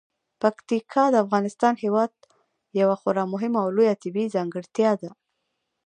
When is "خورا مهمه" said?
3.01-3.59